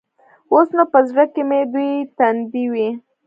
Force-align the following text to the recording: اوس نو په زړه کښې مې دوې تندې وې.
اوس 0.53 0.67
نو 0.77 0.83
په 0.93 0.99
زړه 1.09 1.23
کښې 1.33 1.43
مې 1.49 1.59
دوې 1.71 1.89
تندې 2.17 2.63
وې. 2.71 2.89